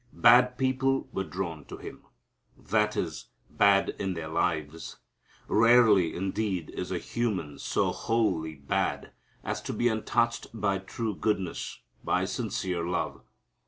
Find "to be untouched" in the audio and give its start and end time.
9.61-10.47